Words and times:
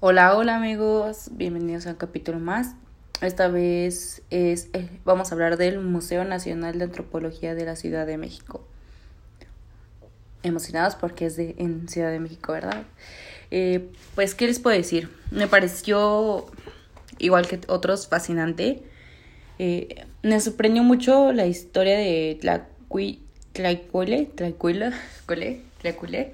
Hola, 0.00 0.36
hola 0.36 0.54
amigos, 0.54 1.30
bienvenidos 1.32 1.88
a 1.88 1.90
un 1.90 1.96
capítulo 1.96 2.38
más. 2.38 2.76
Esta 3.20 3.48
vez 3.48 4.22
es 4.30 4.68
eh, 4.72 4.88
vamos 5.04 5.32
a 5.32 5.34
hablar 5.34 5.56
del 5.56 5.80
Museo 5.80 6.22
Nacional 6.24 6.78
de 6.78 6.84
Antropología 6.84 7.56
de 7.56 7.64
la 7.64 7.74
Ciudad 7.74 8.06
de 8.06 8.16
México. 8.16 8.64
Emocionados 10.44 10.94
porque 10.94 11.26
es 11.26 11.36
de 11.36 11.56
en 11.58 11.88
Ciudad 11.88 12.12
de 12.12 12.20
México, 12.20 12.52
¿verdad? 12.52 12.84
Eh, 13.50 13.88
pues, 14.14 14.36
¿qué 14.36 14.46
les 14.46 14.60
puedo 14.60 14.76
decir? 14.76 15.10
Me 15.32 15.48
pareció, 15.48 16.46
igual 17.18 17.48
que 17.48 17.58
otros, 17.66 18.06
fascinante. 18.06 18.84
Eh, 19.58 20.06
me 20.22 20.38
sorprendió 20.40 20.84
mucho 20.84 21.32
la 21.32 21.46
historia 21.46 21.98
de 21.98 22.38
Tlacuile, 22.40 23.18
Tlacuile, 23.52 24.26
Tlacuile, 25.80 26.32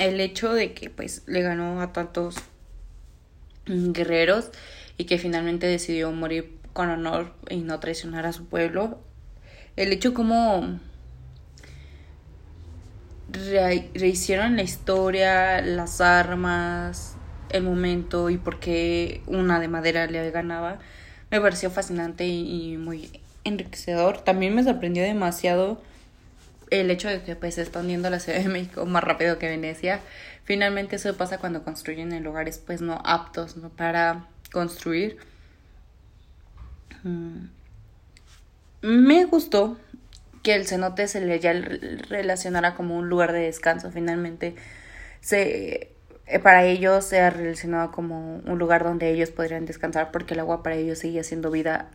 el 0.00 0.20
hecho 0.20 0.52
de 0.52 0.74
que 0.74 0.90
pues 0.90 1.22
le 1.28 1.42
ganó 1.42 1.80
a 1.80 1.92
tantos 1.92 2.34
guerreros 3.66 4.50
y 4.96 5.04
que 5.04 5.18
finalmente 5.18 5.66
decidió 5.66 6.10
morir 6.12 6.58
con 6.72 6.90
honor 6.90 7.34
y 7.48 7.58
no 7.58 7.80
traicionar 7.80 8.26
a 8.26 8.32
su 8.32 8.46
pueblo. 8.46 8.98
El 9.76 9.92
hecho 9.92 10.14
como 10.14 10.78
rehicieron 13.94 14.56
la 14.56 14.62
historia, 14.62 15.60
las 15.60 16.00
armas, 16.00 17.16
el 17.50 17.62
momento 17.62 18.30
y 18.30 18.36
por 18.36 18.60
qué 18.60 19.22
una 19.26 19.60
de 19.60 19.68
madera 19.68 20.06
le 20.06 20.30
ganaba, 20.30 20.78
me 21.30 21.40
pareció 21.40 21.70
fascinante 21.70 22.26
y, 22.26 22.76
muy 22.76 23.20
enriquecedor. 23.44 24.18
También 24.18 24.54
me 24.54 24.64
sorprendió 24.64 25.02
demasiado 25.02 25.80
el 26.70 26.90
hecho 26.90 27.08
de 27.08 27.22
que 27.22 27.36
pues 27.36 27.58
expandiendo 27.58 28.10
la 28.10 28.20
Ciudad 28.20 28.40
de 28.40 28.48
México 28.48 28.86
más 28.86 29.04
rápido 29.04 29.38
que 29.38 29.48
Venecia. 29.48 30.00
Finalmente 30.44 30.96
eso 30.96 31.16
pasa 31.16 31.38
cuando 31.38 31.64
construyen 31.64 32.12
en 32.12 32.22
lugares 32.22 32.58
pues 32.58 32.80
no 32.80 33.00
aptos 33.04 33.56
¿no? 33.56 33.70
para 33.70 34.26
construir. 34.52 35.18
Mm. 37.02 37.46
Me 38.82 39.24
gustó 39.24 39.78
que 40.42 40.54
el 40.54 40.66
cenote 40.66 41.08
se 41.08 41.22
le 41.22 41.40
ya 41.40 41.54
relacionara 41.54 42.74
como 42.74 42.98
un 42.98 43.08
lugar 43.08 43.32
de 43.32 43.40
descanso. 43.40 43.90
Finalmente 43.90 44.54
se 45.20 45.94
eh, 46.26 46.38
para 46.38 46.64
ellos 46.64 47.04
se 47.04 47.20
ha 47.20 47.30
relacionado 47.30 47.90
como 47.92 48.36
un 48.38 48.58
lugar 48.58 48.84
donde 48.84 49.10
ellos 49.10 49.30
podrían 49.30 49.66
descansar 49.66 50.10
porque 50.10 50.34
el 50.34 50.40
agua 50.40 50.62
para 50.62 50.76
ellos 50.76 50.98
sigue 50.98 51.22
siendo 51.22 51.50
vida 51.50 51.90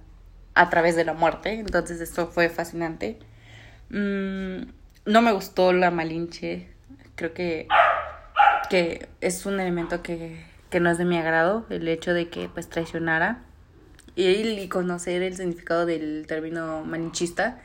a 0.54 0.70
través 0.70 0.96
de 0.96 1.06
la 1.06 1.14
muerte. 1.14 1.54
Entonces 1.54 2.02
esto 2.02 2.28
fue 2.28 2.50
fascinante. 2.50 3.20
Mm, 3.90 4.62
no 5.06 5.22
me 5.22 5.32
gustó 5.32 5.74
la 5.74 5.92
Malinche. 5.92 6.68
Creo 7.16 7.34
que, 7.34 7.68
que 8.70 9.08
es 9.22 9.46
un 9.46 9.60
elemento 9.60 10.02
que, 10.04 10.46
que 10.70 10.80
no 10.80 10.90
es 10.90 10.98
de 10.98 11.06
mi 11.06 11.18
agrado. 11.18 11.66
El 11.70 11.88
hecho 11.88 12.14
de 12.14 12.30
que 12.30 12.50
pues 12.50 12.70
traicionara. 12.70 13.44
Y, 14.16 14.68
conocer 14.68 15.22
el 15.22 15.36
significado 15.36 15.86
del 15.86 16.26
término 16.28 16.84
malinchista. 16.84 17.62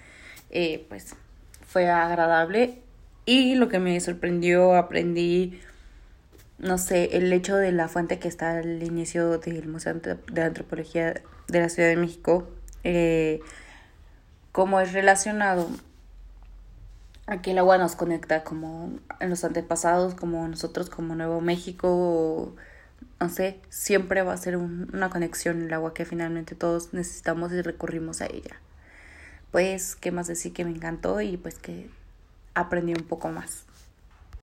Eh, 0.51 0.87
pues 0.89 1.17
fue 1.67 1.91
agradable. 1.91 2.83
Y 3.27 3.55
lo 3.57 3.69
que 3.69 3.79
me 3.79 3.99
sorprendió, 4.01 4.75
aprendí, 4.75 5.61
no 6.59 6.79
sé, 6.79 7.17
el 7.17 7.33
hecho 7.33 7.57
de 7.57 7.73
la 7.73 7.89
fuente 7.89 8.19
que 8.19 8.29
está 8.29 8.59
al 8.59 8.83
inicio 8.83 9.39
del 9.39 9.67
Museo 9.67 9.95
de 9.95 10.43
Antropología 10.43 11.23
de 11.49 11.61
la 11.61 11.69
Ciudad 11.69 11.89
de 11.89 11.97
México. 11.97 12.49
Eh, 12.85 13.41
cómo 14.53 14.79
es 14.81 14.93
relacionado 14.93 15.69
Aquí 17.27 17.51
el 17.53 17.59
agua 17.59 17.79
nos 17.79 17.97
conecta 17.97 18.45
como 18.45 18.99
en 19.21 19.31
los 19.31 19.45
antepasados, 19.45 20.15
como 20.15 20.47
nosotros, 20.47 20.91
como 20.91 21.15
Nuevo 21.15 21.41
México, 21.41 22.55
no 23.19 23.29
sé, 23.31 23.61
siempre 23.71 24.23
va 24.23 24.35
a 24.35 24.37
ser 24.37 24.57
una 24.57 25.09
conexión 25.09 25.63
el 25.63 25.73
agua 25.73 25.95
que 25.95 26.05
finalmente 26.05 26.55
todos 26.55 26.93
necesitamos 26.93 27.53
y 27.53 27.63
recurrimos 27.63 28.21
a 28.21 28.27
ella. 28.27 28.61
Pues, 29.53 29.97
¿qué 29.97 30.11
más 30.11 30.27
decir 30.27 30.53
que 30.53 30.65
me 30.65 30.71
encantó 30.71 31.21
y 31.21 31.37
pues 31.37 31.59
que 31.59 31.89
aprendí 32.55 32.93
un 32.93 33.05
poco 33.07 33.29
más. 33.29 33.65